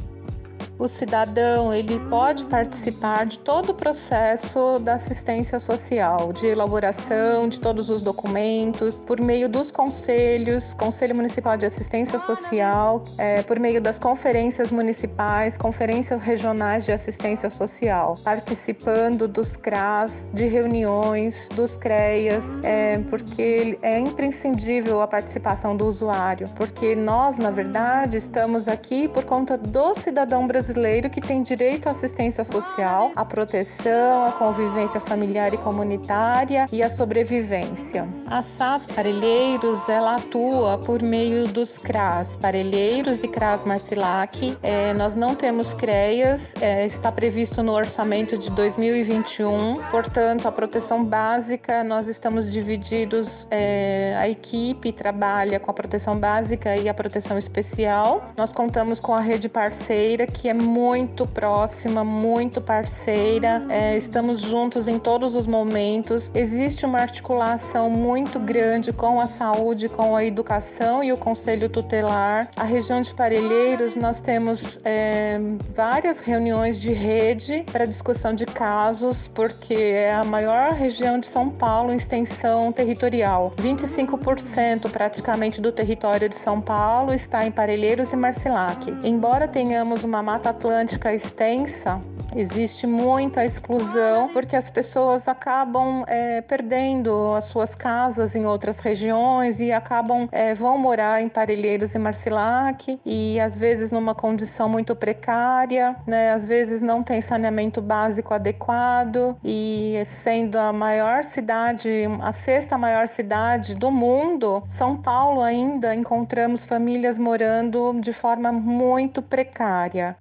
o 0.80 0.88
cidadão 0.88 1.74
ele 1.74 2.00
pode 2.02 2.46
participar 2.46 3.26
de 3.26 3.40
todo 3.40 3.72
o 3.72 3.74
processo 3.74 4.80
da 4.80 4.94
assistência 4.94 5.60
social, 5.60 6.32
de 6.32 6.46
elaboração 6.46 7.50
de 7.50 7.60
todos 7.60 7.90
os 7.90 8.02
documentos, 8.02 9.02
por 9.02 9.20
meio 9.20 9.50
dos 9.50 9.72
conselhos, 9.72 10.74
Conselho 10.74 11.16
Municipal 11.16 11.58
de 11.58 11.66
Assistência 11.66 12.20
Social, 12.20 13.04
é, 13.18 13.42
por 13.42 13.60
meio 13.60 13.82
das 13.82 13.98
conferências 13.98 14.72
municipais, 14.72 15.58
conferências 15.58 16.22
regionais 16.22 16.86
de 16.86 16.92
assistência 16.92 17.50
social, 17.50 18.16
participando 18.24 19.28
dos 19.28 19.58
CRAS, 19.58 20.32
de 20.34 20.46
reuniões, 20.46 21.50
dos 21.56 21.76
CREAS, 21.76 22.60
é, 22.64 23.00
porque 23.00 23.80
é 23.82 23.98
imprescindível 23.98 25.02
a 25.02 25.08
participação 25.08 25.76
do 25.76 25.86
usuário, 25.86 26.48
porque 26.56 26.96
nós, 26.96 27.40
na 27.40 27.50
verdade, 27.50 28.18
estamos 28.18 28.68
aqui 28.68 29.08
por 29.08 29.26
conta 29.26 29.58
do 29.58 29.96
cidadão 29.96 30.46
brasileiro 30.46 30.67
brasileiro 30.68 31.10
que 31.10 31.22
tem 31.22 31.42
direito 31.42 31.88
à 31.88 31.92
assistência 31.92 32.44
social, 32.44 33.12
à 33.16 33.24
proteção, 33.24 34.26
à 34.26 34.32
convivência 34.34 35.00
familiar 35.00 35.54
e 35.54 35.58
comunitária 35.58 36.66
e 36.72 36.84
à 36.84 36.90
sobrevivência. 36.90 38.08
A 38.26 38.42
SAS 38.42 38.86
Parelheiros 38.86 39.88
ela 39.88 40.18
atua 40.18 40.78
por 40.78 41.02
meio 41.02 41.48
dos 41.48 41.78
CRAS 41.78 42.36
Parelheiros 42.36 43.24
e 43.24 43.30
CRAS 43.30 43.64
Marcilac. 43.64 44.58
É, 44.62 44.94
nós 44.94 45.16
não 45.16 45.36
temos 45.36 45.74
CREAS, 45.74 46.54
é, 46.60 46.86
está 46.86 47.12
previsto 47.12 47.64
no 47.64 47.72
orçamento 47.72 48.38
de 48.38 48.52
2021, 48.52 49.78
portanto, 49.90 50.48
a 50.48 50.52
proteção 50.52 51.04
básica 51.06 51.84
nós 51.84 52.08
estamos 52.08 52.52
divididos, 52.52 53.48
é, 53.50 54.16
a 54.18 54.28
equipe 54.28 54.92
trabalha 54.92 55.60
com 55.60 55.72
a 55.72 55.74
proteção 55.74 56.20
básica 56.20 56.76
e 56.76 56.90
a 56.90 56.94
proteção 56.94 57.38
especial. 57.38 58.32
Nós 58.36 58.52
contamos 58.52 59.00
com 59.00 59.14
a 59.14 59.22
rede 59.22 59.48
parceira 59.48 60.28
que 60.28 60.50
é 60.50 60.57
muito 60.58 61.26
próxima, 61.26 62.04
muito 62.04 62.62
parceira, 62.62 63.66
é, 63.70 63.96
estamos 63.96 64.42
juntos 64.42 64.88
em 64.88 65.00
todos 65.00 65.36
os 65.36 65.48
momentos. 65.48 66.32
Existe 66.34 66.86
uma 66.86 67.00
articulação 67.00 67.90
muito 67.90 68.40
grande 68.40 68.92
com 68.92 69.20
a 69.20 69.28
saúde, 69.28 69.88
com 69.88 70.16
a 70.16 70.24
educação 70.24 71.04
e 71.04 71.14
o 71.14 71.18
Conselho 71.18 71.70
Tutelar. 71.70 72.50
A 72.56 72.64
região 72.64 73.02
de 73.02 73.14
Parelheiros, 73.14 73.96
nós 73.96 74.22
temos 74.22 74.80
é, 74.84 75.40
várias 75.76 76.22
reuniões 76.22 76.82
de 76.82 76.92
rede 76.92 77.66
para 77.72 77.86
discussão 77.86 78.34
de 78.34 78.46
casos, 78.46 79.28
porque 79.28 79.74
é 79.74 80.14
a 80.14 80.24
maior 80.24 80.74
região 80.74 81.20
de 81.20 81.28
São 81.28 81.50
Paulo 81.50 81.92
em 81.92 81.98
extensão 81.98 82.72
territorial. 82.72 83.54
25% 83.58 84.90
praticamente 84.90 85.62
do 85.62 85.72
território 85.72 86.30
de 86.30 86.36
São 86.36 86.60
Paulo 86.60 87.14
está 87.14 87.46
em 87.46 87.52
Parelheiros 87.52 88.12
e 88.12 88.16
Marcilac. 88.16 88.94
Embora 89.04 89.48
tenhamos 89.48 90.04
uma 90.04 90.24
mata 90.24 90.47
Mata 90.48 90.68
Atlântica 90.68 91.14
extensa, 91.14 92.00
existe 92.34 92.88
muita 92.88 93.44
exclusão 93.44 94.30
porque 94.32 94.56
as 94.56 94.70
pessoas 94.70 95.28
acabam 95.28 96.06
é, 96.08 96.40
perdendo 96.40 97.34
as 97.34 97.46
suas 97.46 97.76
casas 97.76 98.34
em 98.34 98.46
outras 98.46 98.80
regiões 98.80 99.60
e 99.60 99.74
acabam 99.74 100.30
é, 100.32 100.56
vão 100.56 100.78
morar 100.78 101.22
em 101.22 101.28
Parelheiros 101.28 101.96
e 101.96 102.00
Marcilac 102.00 102.98
e 103.06 103.38
às 103.42 103.58
vezes 103.58 103.92
numa 103.92 104.16
condição 104.16 104.70
muito 104.70 104.96
precária, 104.96 105.98
né? 106.08 106.32
Às 106.32 106.48
vezes 106.48 106.82
não 106.82 107.04
tem 107.04 107.20
saneamento 107.20 107.82
básico 107.82 108.34
adequado 108.34 109.36
e 109.44 110.02
sendo 110.06 110.58
a 110.58 110.72
maior 110.72 111.26
cidade, 111.26 111.90
a 112.22 112.32
sexta 112.32 112.78
maior 112.78 113.10
cidade 113.10 113.76
do 113.76 113.92
mundo, 113.92 114.64
São 114.66 114.96
Paulo 114.96 115.42
ainda 115.42 115.94
encontramos 115.94 116.64
famílias 116.64 117.18
morando 117.18 118.00
de 118.00 118.14
forma 118.14 118.50
muito 118.54 119.22
precária. 119.22 120.16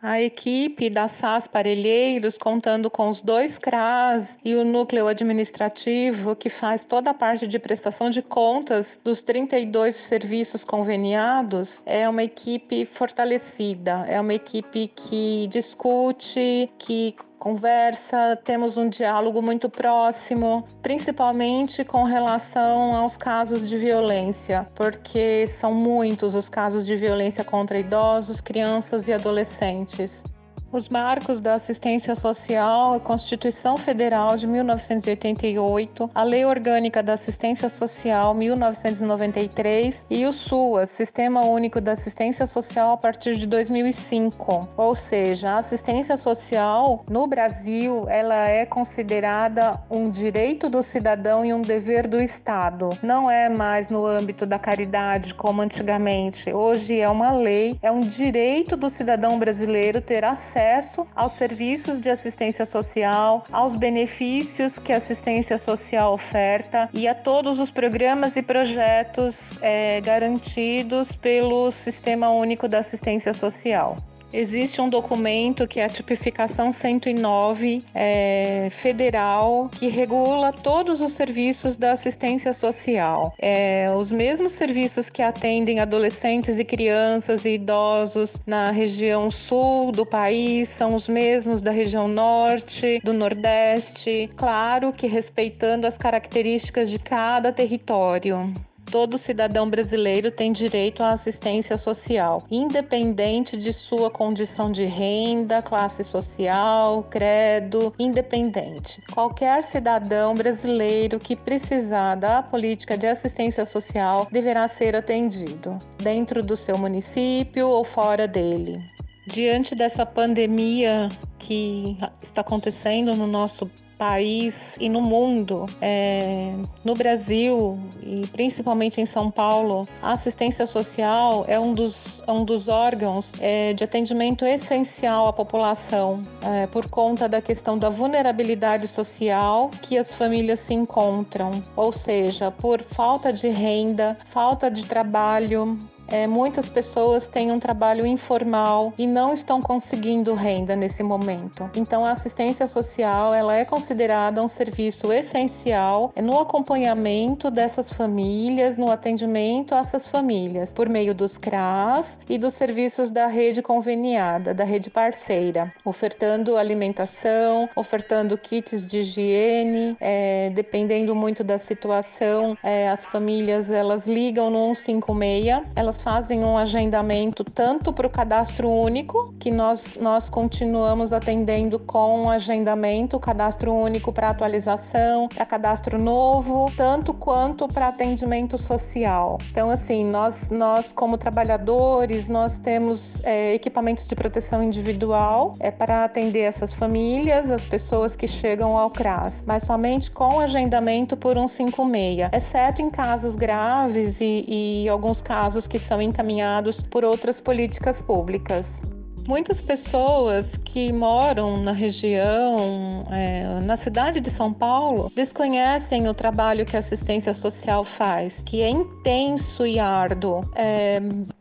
A 0.00 0.22
equipe 0.22 0.88
da 0.88 1.08
SAS 1.08 1.48
Parelheiros, 1.48 2.38
contando 2.38 2.88
com 2.88 3.08
os 3.08 3.20
dois 3.20 3.58
CRAS 3.58 4.38
e 4.44 4.54
o 4.54 4.64
núcleo 4.64 5.08
administrativo, 5.08 6.36
que 6.36 6.48
faz 6.48 6.84
toda 6.84 7.10
a 7.10 7.14
parte 7.14 7.48
de 7.48 7.58
prestação 7.58 8.08
de 8.08 8.22
contas 8.22 8.96
dos 9.02 9.22
32 9.22 9.96
serviços 9.96 10.62
conveniados, 10.62 11.82
é 11.84 12.08
uma 12.08 12.22
equipe 12.22 12.86
fortalecida, 12.86 14.04
é 14.06 14.20
uma 14.20 14.34
equipe 14.34 14.86
que 14.86 15.48
discute, 15.48 16.70
que 16.78 17.16
conversa, 17.38 18.36
temos 18.44 18.76
um 18.76 18.88
diálogo 18.88 19.40
muito 19.40 19.70
próximo, 19.70 20.64
principalmente 20.82 21.84
com 21.84 22.04
relação 22.04 22.94
aos 22.94 23.16
casos 23.16 23.68
de 23.68 23.76
violência, 23.76 24.66
porque 24.74 25.46
são 25.46 25.72
muitos 25.72 26.34
os 26.34 26.48
casos 26.48 26.84
de 26.84 26.96
violência 26.96 27.44
contra 27.44 27.78
idosos, 27.78 28.40
crianças 28.40 29.08
e 29.08 29.12
adolescentes. 29.12 30.24
Os 30.70 30.86
marcos 30.90 31.40
da 31.40 31.54
assistência 31.54 32.14
social, 32.14 32.92
a 32.92 33.00
Constituição 33.00 33.78
Federal 33.78 34.36
de 34.36 34.46
1988, 34.46 36.10
a 36.14 36.22
Lei 36.22 36.44
Orgânica 36.44 37.02
da 37.02 37.14
Assistência 37.14 37.70
Social 37.70 38.34
1993 38.34 40.04
e 40.10 40.26
o 40.26 40.32
SUAS, 40.32 40.90
Sistema 40.90 41.40
Único 41.40 41.80
da 41.80 41.92
Assistência 41.92 42.46
Social 42.46 42.90
a 42.92 42.98
partir 42.98 43.38
de 43.38 43.46
2005. 43.46 44.68
Ou 44.76 44.94
seja, 44.94 45.52
a 45.52 45.58
assistência 45.58 46.18
social 46.18 47.02
no 47.08 47.26
Brasil, 47.26 48.04
ela 48.06 48.46
é 48.46 48.66
considerada 48.66 49.80
um 49.90 50.10
direito 50.10 50.68
do 50.68 50.82
cidadão 50.82 51.46
e 51.46 51.54
um 51.54 51.62
dever 51.62 52.06
do 52.06 52.20
Estado. 52.20 52.90
Não 53.02 53.30
é 53.30 53.48
mais 53.48 53.88
no 53.88 54.04
âmbito 54.04 54.44
da 54.44 54.58
caridade 54.58 55.32
como 55.32 55.62
antigamente. 55.62 56.52
Hoje 56.52 57.00
é 57.00 57.08
uma 57.08 57.32
lei, 57.32 57.78
é 57.80 57.90
um 57.90 58.02
direito 58.02 58.76
do 58.76 58.90
cidadão 58.90 59.38
brasileiro 59.38 60.02
ter 60.02 60.26
acesso 60.26 60.57
acesso 60.58 61.06
aos 61.14 61.32
serviços 61.32 62.00
de 62.00 62.10
assistência 62.10 62.66
social, 62.66 63.44
aos 63.52 63.76
benefícios 63.76 64.76
que 64.78 64.92
a 64.92 64.96
assistência 64.96 65.56
social 65.56 66.12
oferta 66.12 66.90
e 66.92 67.06
a 67.06 67.14
todos 67.14 67.60
os 67.60 67.70
programas 67.70 68.34
e 68.34 68.42
projetos 68.42 69.52
é, 69.62 70.00
garantidos 70.00 71.14
pelo 71.14 71.70
Sistema 71.70 72.30
Único 72.30 72.66
da 72.66 72.80
Assistência 72.80 73.32
Social. 73.32 73.96
Existe 74.32 74.80
um 74.80 74.88
documento 74.88 75.66
que 75.66 75.80
é 75.80 75.84
a 75.84 75.88
tipificação 75.88 76.70
109 76.70 77.82
é, 77.94 78.68
federal 78.70 79.70
que 79.72 79.88
regula 79.88 80.52
todos 80.52 81.00
os 81.00 81.12
serviços 81.12 81.76
da 81.76 81.92
assistência 81.92 82.52
social. 82.52 83.32
É, 83.38 83.90
os 83.96 84.12
mesmos 84.12 84.52
serviços 84.52 85.08
que 85.08 85.22
atendem 85.22 85.80
adolescentes 85.80 86.58
e 86.58 86.64
crianças 86.64 87.46
e 87.46 87.54
idosos 87.54 88.40
na 88.46 88.70
região 88.70 89.30
sul 89.30 89.92
do 89.92 90.04
país 90.04 90.68
são 90.68 90.94
os 90.94 91.08
mesmos 91.08 91.62
da 91.62 91.70
região 91.70 92.06
norte, 92.06 93.00
do 93.02 93.14
nordeste, 93.14 94.28
claro 94.36 94.92
que 94.92 95.06
respeitando 95.06 95.86
as 95.86 95.96
características 95.96 96.90
de 96.90 96.98
cada 96.98 97.50
território. 97.50 98.52
Todo 98.90 99.18
cidadão 99.18 99.68
brasileiro 99.68 100.30
tem 100.30 100.50
direito 100.50 101.02
à 101.02 101.10
assistência 101.10 101.76
social, 101.76 102.42
independente 102.50 103.58
de 103.58 103.70
sua 103.70 104.10
condição 104.10 104.72
de 104.72 104.84
renda, 104.84 105.60
classe 105.60 106.02
social, 106.02 107.02
credo, 107.10 107.92
independente. 107.98 109.02
Qualquer 109.12 109.62
cidadão 109.62 110.34
brasileiro 110.34 111.20
que 111.20 111.36
precisar 111.36 112.14
da 112.14 112.42
política 112.42 112.96
de 112.96 113.06
assistência 113.06 113.66
social 113.66 114.26
deverá 114.32 114.66
ser 114.68 114.96
atendido, 114.96 115.78
dentro 115.98 116.42
do 116.42 116.56
seu 116.56 116.78
município 116.78 117.68
ou 117.68 117.84
fora 117.84 118.26
dele. 118.26 118.80
Diante 119.26 119.74
dessa 119.74 120.06
pandemia 120.06 121.10
que 121.38 121.98
está 122.22 122.40
acontecendo 122.40 123.14
no 123.14 123.26
nosso 123.26 123.70
país 123.98 124.76
e 124.80 124.88
no 124.88 125.00
mundo, 125.02 125.66
é, 125.82 126.54
no 126.84 126.94
Brasil 126.94 127.78
e 128.00 128.26
principalmente 128.28 129.00
em 129.00 129.06
São 129.06 129.30
Paulo, 129.30 129.86
a 130.00 130.12
assistência 130.12 130.66
social 130.66 131.44
é 131.48 131.58
um 131.58 131.74
dos, 131.74 132.22
é 132.26 132.32
um 132.32 132.44
dos 132.44 132.68
órgãos 132.68 133.32
é, 133.40 133.74
de 133.74 133.82
atendimento 133.82 134.46
essencial 134.46 135.26
à 135.26 135.32
população, 135.32 136.20
é, 136.40 136.66
por 136.68 136.88
conta 136.88 137.28
da 137.28 137.42
questão 137.42 137.76
da 137.76 137.88
vulnerabilidade 137.88 138.86
social 138.86 139.70
que 139.82 139.98
as 139.98 140.14
famílias 140.14 140.60
se 140.60 140.72
encontram, 140.72 141.62
ou 141.74 141.92
seja, 141.92 142.50
por 142.50 142.80
falta 142.82 143.32
de 143.32 143.48
renda, 143.48 144.16
falta 144.26 144.70
de 144.70 144.86
trabalho, 144.86 145.76
é, 146.08 146.26
muitas 146.26 146.68
pessoas 146.68 147.26
têm 147.28 147.52
um 147.52 147.60
trabalho 147.60 148.06
informal 148.06 148.92
e 148.98 149.06
não 149.06 149.32
estão 149.32 149.60
conseguindo 149.60 150.34
renda 150.34 150.74
nesse 150.74 151.02
momento. 151.02 151.70
Então, 151.74 152.04
a 152.04 152.12
assistência 152.12 152.66
social 152.66 153.34
ela 153.34 153.54
é 153.54 153.64
considerada 153.64 154.42
um 154.42 154.48
serviço 154.48 155.12
essencial 155.12 156.12
no 156.22 156.38
acompanhamento 156.38 157.50
dessas 157.50 157.92
famílias, 157.92 158.76
no 158.76 158.90
atendimento 158.90 159.74
a 159.74 159.78
essas 159.78 160.08
famílias, 160.08 160.72
por 160.72 160.88
meio 160.88 161.14
dos 161.14 161.38
CRAS 161.38 162.18
e 162.28 162.38
dos 162.38 162.54
serviços 162.54 163.10
da 163.10 163.26
rede 163.26 163.62
conveniada, 163.62 164.54
da 164.54 164.64
rede 164.64 164.90
parceira, 164.90 165.72
ofertando 165.84 166.56
alimentação, 166.56 167.68
ofertando 167.76 168.36
kits 168.36 168.86
de 168.86 168.98
higiene, 168.98 169.96
é, 170.00 170.50
dependendo 170.50 171.14
muito 171.14 171.44
da 171.44 171.58
situação, 171.58 172.56
é, 172.62 172.88
as 172.88 173.04
famílias 173.04 173.70
elas 173.70 174.06
ligam 174.06 174.50
no 174.50 174.74
156, 174.74 175.62
elas 175.74 175.97
fazem 176.00 176.44
um 176.44 176.56
agendamento 176.56 177.44
tanto 177.44 177.92
para 177.92 178.06
o 178.06 178.10
cadastro 178.10 178.68
único, 178.68 179.32
que 179.38 179.50
nós, 179.50 179.92
nós 180.00 180.28
continuamos 180.28 181.12
atendendo 181.12 181.78
com 181.78 182.30
agendamento, 182.30 183.18
cadastro 183.18 183.72
único 183.72 184.12
para 184.12 184.30
atualização, 184.30 185.28
para 185.28 185.44
cadastro 185.44 185.98
novo, 185.98 186.72
tanto 186.76 187.12
quanto 187.14 187.68
para 187.68 187.88
atendimento 187.88 188.58
social. 188.58 189.38
Então, 189.50 189.70
assim, 189.70 190.04
nós, 190.04 190.50
nós 190.50 190.92
como 190.92 191.16
trabalhadores, 191.16 192.28
nós 192.28 192.58
temos 192.58 193.22
é, 193.24 193.54
equipamentos 193.54 194.06
de 194.06 194.14
proteção 194.14 194.62
individual 194.62 195.56
é, 195.60 195.70
para 195.70 196.04
atender 196.04 196.40
essas 196.40 196.74
famílias, 196.74 197.50
as 197.50 197.66
pessoas 197.66 198.16
que 198.16 198.28
chegam 198.28 198.76
ao 198.76 198.90
CRAS, 198.90 199.44
mas 199.46 199.62
somente 199.62 200.10
com 200.10 200.40
agendamento 200.40 201.16
por 201.16 201.36
156, 201.36 202.30
exceto 202.32 202.82
em 202.82 202.90
casos 202.90 203.36
graves 203.36 204.20
e, 204.20 204.44
e 204.48 204.88
alguns 204.88 205.20
casos 205.20 205.66
que 205.66 205.78
são 205.88 206.02
encaminhados 206.02 206.82
por 206.82 207.02
outras 207.02 207.40
políticas 207.40 208.00
públicas. 208.00 208.82
Muitas 209.26 209.60
pessoas 209.60 210.56
que 210.56 210.90
moram 210.90 211.58
na 211.62 211.72
região, 211.72 213.04
é, 213.10 213.60
na 213.60 213.76
cidade 213.76 214.20
de 214.20 214.30
São 214.30 214.52
Paulo, 214.52 215.12
desconhecem 215.14 216.08
o 216.08 216.14
trabalho 216.14 216.64
que 216.64 216.76
a 216.76 216.78
assistência 216.78 217.34
social 217.34 217.84
faz, 217.84 218.42
que 218.42 218.62
é 218.62 218.70
intenso 218.70 219.66
e 219.66 219.78
árduo. 219.78 220.48
É, 220.54 220.98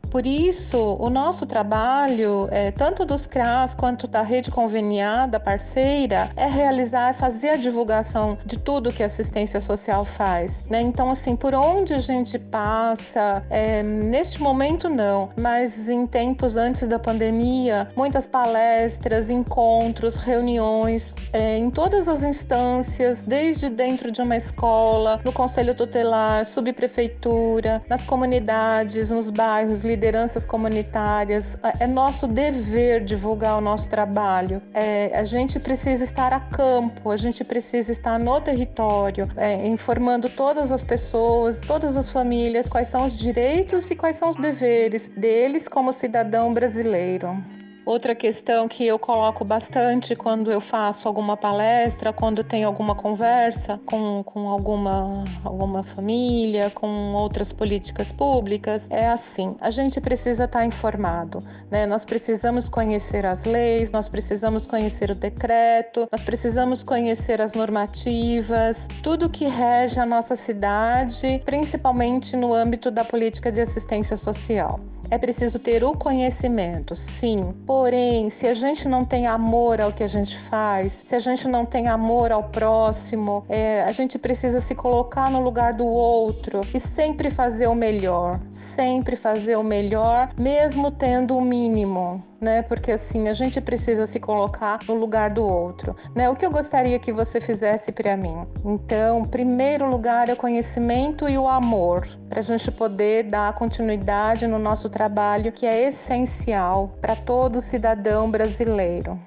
por 0.10 0.26
isso, 0.26 0.78
o 1.00 1.10
nosso 1.10 1.46
trabalho, 1.46 2.48
é, 2.52 2.72
tanto 2.72 3.06
dos 3.06 3.28
CRAS 3.28 3.76
quanto 3.76 4.08
da 4.08 4.22
rede 4.22 4.50
conveniada 4.50 5.40
parceira, 5.40 6.30
é 6.36 6.46
realizar, 6.46 7.14
fazer 7.14 7.50
a 7.50 7.56
divulgação 7.58 8.38
de 8.46 8.58
tudo 8.58 8.94
que 8.94 9.04
a 9.04 9.06
assistência 9.06 9.62
social 9.62 10.06
faz. 10.06 10.64
Né? 10.70 10.82
Então, 10.82 11.10
assim, 11.10 11.36
por 11.36 11.54
onde 11.54 11.94
a 11.94 12.00
gente 12.00 12.40
passa, 12.40 13.44
é, 13.50 13.84
neste 13.84 14.42
momento 14.42 14.90
não, 14.90 15.30
mas 15.38 15.90
em 15.90 16.06
tempos 16.08 16.56
antes 16.56 16.88
da 16.88 17.00
pandemia, 17.00 17.88
muitas 17.96 18.26
palestras, 18.26 19.30
encontros, 19.30 20.20
reuniões, 20.20 21.14
é, 21.34 21.58
em 21.58 21.70
todas 21.70 22.08
as 22.08 22.24
instâncias, 22.24 23.24
desde 23.24 23.70
dentro 23.70 24.12
de 24.12 24.22
uma 24.22 24.36
escola, 24.36 25.20
no 25.24 25.32
conselho 25.32 25.76
tutelar, 25.76 26.46
subprefeitura, 26.46 27.82
nas 27.90 28.04
comunidades, 28.04 29.12
nos 29.12 29.30
bairros, 29.30 29.84
lideranças 29.98 30.46
comunitárias. 30.46 31.58
É 31.80 31.88
nosso 31.88 32.28
dever 32.28 33.04
divulgar 33.04 33.58
o 33.58 33.62
nosso 33.62 33.90
trabalho. 33.90 34.62
É, 34.74 35.12
a 35.18 35.24
gente 35.24 35.60
precisa 35.60 36.04
estar 36.04 36.32
a 36.32 36.40
campo, 36.40 37.10
a 37.10 37.18
gente 37.18 37.44
precisa 37.44 37.92
estar 37.92 38.20
no 38.20 38.40
território, 38.40 39.28
é, 39.36 39.68
informando 39.68 40.30
todas 40.30 40.72
as 40.72 40.84
pessoas, 40.84 41.62
todas 41.62 41.98
as 41.98 42.12
famílias, 42.12 42.70
quais 42.70 42.88
são 42.88 43.06
os 43.06 43.16
direitos 43.16 43.90
e 43.90 43.96
quais 43.96 44.16
são 44.16 44.30
os 44.30 44.38
deveres 44.38 45.08
deles 45.08 45.68
como 45.68 45.92
cidadão 45.92 46.54
brasileiro. 46.54 47.57
Outra 47.88 48.14
questão 48.14 48.68
que 48.68 48.86
eu 48.86 49.00
coloco 49.00 49.46
bastante 49.46 50.14
quando 50.14 50.52
eu 50.52 50.60
faço 50.60 51.08
alguma 51.08 51.38
palestra, 51.38 52.12
quando 52.12 52.44
tenho 52.44 52.68
alguma 52.68 52.94
conversa 52.94 53.80
com, 53.86 54.22
com 54.26 54.50
alguma, 54.50 55.24
alguma 55.42 55.84
família, 55.84 56.70
com 56.70 57.14
outras 57.14 57.54
políticas 57.54 58.12
públicas, 58.12 58.90
é 58.90 59.08
assim: 59.08 59.56
a 59.62 59.72
gente 59.72 60.02
precisa 60.02 60.44
estar 60.44 60.66
informado, 60.66 61.42
né? 61.72 61.86
Nós 61.86 62.04
precisamos 62.04 62.68
conhecer 62.68 63.26
as 63.26 63.46
leis, 63.46 63.90
nós 63.90 64.10
precisamos 64.10 64.68
conhecer 64.68 65.10
o 65.10 65.16
decreto, 65.16 66.10
nós 66.12 66.22
precisamos 66.22 66.84
conhecer 66.84 67.42
as 67.42 67.54
normativas, 67.54 68.90
tudo 69.02 69.30
que 69.30 69.46
rege 69.46 69.98
a 69.98 70.06
nossa 70.06 70.36
cidade, 70.36 71.42
principalmente 71.46 72.36
no 72.36 72.54
âmbito 72.54 72.92
da 72.92 73.06
política 73.06 73.50
de 73.50 73.62
assistência 73.62 74.18
social. 74.18 74.78
É 75.10 75.18
preciso 75.18 75.60
ter 75.60 75.84
o 75.84 75.94
conhecimento, 75.94 76.96
sim. 76.96 77.54
Porém, 77.66 78.30
se 78.30 78.48
a 78.48 78.54
gente 78.54 78.88
não 78.88 79.06
tem 79.06 79.28
amor 79.28 79.80
ao 79.80 79.92
que 79.92 80.04
a 80.04 80.08
gente 80.08 80.38
faz, 80.38 81.04
se 81.06 81.16
a 81.16 81.20
gente 81.20 81.48
não 81.48 81.66
tem 81.66 81.88
amor 81.88 82.32
ao 82.32 82.44
próximo, 82.44 83.46
é, 83.48 83.84
a 83.84 83.92
gente 83.92 84.20
precisa 84.20 84.60
se 84.60 84.76
colocar 84.76 85.30
no 85.32 85.42
lugar 85.42 85.74
do 85.74 85.86
outro 85.86 86.62
e 86.74 86.80
sempre 86.80 87.30
fazer 87.30 87.68
o 87.68 87.76
melhor. 87.76 88.40
Sempre 88.50 89.16
fazer 89.16 89.56
o 89.56 89.64
melhor, 89.64 90.30
mesmo 90.38 90.92
tendo 90.92 91.38
o 91.38 91.42
mínimo 91.42 92.24
né? 92.40 92.62
Porque 92.62 92.92
assim, 92.92 93.28
a 93.28 93.34
gente 93.34 93.60
precisa 93.60 94.06
se 94.06 94.20
colocar 94.20 94.80
no 94.88 94.96
lugar 94.96 95.32
do 95.32 95.44
outro, 95.44 95.96
né? 96.16 96.30
O 96.30 96.36
que 96.36 96.46
eu 96.46 96.52
gostaria 96.52 96.98
que 97.00 97.12
você 97.12 97.42
fizesse 97.42 97.92
para 97.92 98.16
mim? 98.16 98.46
Então, 98.64 99.26
primeiro 99.26 99.90
lugar 99.90 100.30
é 100.30 100.34
o 100.34 100.38
conhecimento 100.38 101.28
e 101.28 101.38
o 101.38 101.48
amor, 101.48 102.08
para 102.30 102.40
a 102.40 102.44
gente 102.44 102.72
poder 102.72 103.24
dar 103.24 103.54
continuidade 103.54 104.48
no 104.48 104.60
nosso 104.60 104.90
trabalho, 104.90 105.52
que 105.52 105.66
é 105.66 105.88
essencial 105.88 106.98
para 107.02 107.16
todo 107.16 107.62
cidadão 107.62 108.30
brasileiro. 108.30 109.20